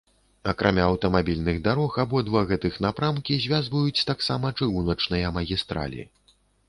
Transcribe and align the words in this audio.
Акрамя 0.51 0.85
аўтамабільных 0.91 1.59
дарог 1.67 1.99
абодва 2.03 2.41
гэтых 2.51 2.79
напрамкі 2.85 3.37
звязваюць 3.45 4.05
таксама 4.11 4.53
чыгуначныя 4.57 5.27
магістралі. 5.37 6.01